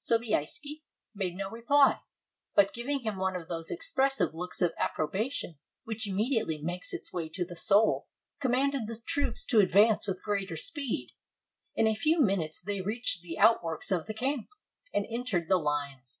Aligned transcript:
Sobieski 0.00 0.82
made 1.14 1.36
no 1.36 1.48
reply, 1.48 2.00
but 2.56 2.72
giving 2.74 3.02
him 3.02 3.14
one 3.18 3.36
of 3.36 3.46
those 3.46 3.70
expressive 3.70 4.34
looks 4.34 4.60
of 4.60 4.74
approbation 4.76 5.60
which 5.84 6.08
immediately 6.08 6.60
makes 6.60 6.92
its 6.92 7.12
way 7.12 7.28
to 7.28 7.44
the 7.44 7.54
soul, 7.54 8.08
commanded 8.40 8.88
the 8.88 9.00
troops 9.06 9.46
to 9.46 9.60
advance 9.60 10.08
with 10.08 10.24
greater 10.24 10.56
speed. 10.56 11.12
In 11.76 11.86
a 11.86 11.94
few 11.94 12.20
minutes 12.20 12.60
they 12.60 12.80
reached 12.80 13.22
the 13.22 13.38
outworks 13.38 13.92
of 13.92 14.06
the 14.06 14.14
camp, 14.14 14.48
and 14.92 15.06
entered 15.08 15.48
the 15.48 15.56
lines. 15.56 16.18